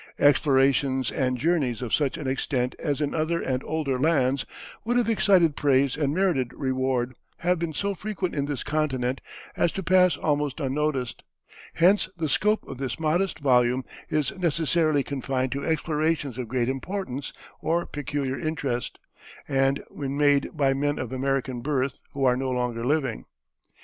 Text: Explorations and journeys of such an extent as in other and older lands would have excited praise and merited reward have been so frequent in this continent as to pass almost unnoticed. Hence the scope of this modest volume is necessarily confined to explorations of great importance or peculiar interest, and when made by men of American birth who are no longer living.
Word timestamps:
Explorations 0.17 1.11
and 1.11 1.37
journeys 1.37 1.79
of 1.83 1.93
such 1.93 2.17
an 2.17 2.25
extent 2.25 2.73
as 2.79 3.01
in 3.01 3.13
other 3.13 3.39
and 3.39 3.63
older 3.63 3.99
lands 3.99 4.47
would 4.83 4.97
have 4.97 5.07
excited 5.07 5.55
praise 5.55 5.95
and 5.95 6.11
merited 6.11 6.51
reward 6.53 7.13
have 7.37 7.59
been 7.59 7.71
so 7.71 7.93
frequent 7.93 8.33
in 8.33 8.47
this 8.47 8.63
continent 8.63 9.21
as 9.55 9.71
to 9.71 9.83
pass 9.83 10.17
almost 10.17 10.59
unnoticed. 10.59 11.21
Hence 11.75 12.09
the 12.17 12.29
scope 12.29 12.63
of 12.67 12.79
this 12.79 12.99
modest 12.99 13.37
volume 13.37 13.85
is 14.09 14.35
necessarily 14.35 15.03
confined 15.03 15.51
to 15.51 15.63
explorations 15.63 16.39
of 16.39 16.47
great 16.47 16.67
importance 16.67 17.31
or 17.61 17.85
peculiar 17.85 18.39
interest, 18.39 18.97
and 19.47 19.83
when 19.89 20.17
made 20.17 20.57
by 20.57 20.73
men 20.73 20.97
of 20.97 21.11
American 21.11 21.61
birth 21.61 21.99
who 22.13 22.25
are 22.25 22.35
no 22.35 22.49
longer 22.49 22.83
living. 22.83 23.25